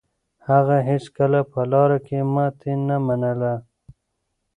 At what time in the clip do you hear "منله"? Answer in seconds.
3.05-3.53